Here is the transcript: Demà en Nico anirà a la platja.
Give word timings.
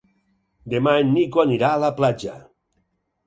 Demà 0.73 0.93
en 1.01 1.11
Nico 1.17 1.43
anirà 1.43 1.69
a 1.75 1.81
la 1.83 1.91
platja. 1.99 2.39